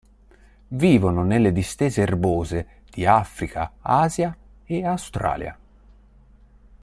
Vivono 0.69 1.23
nelle 1.23 1.51
distese 1.51 2.01
erbose 2.01 2.81
di 2.89 3.05
Africa, 3.05 3.71
Asia 3.83 4.35
e 4.65 4.83
Australia. 4.83 5.55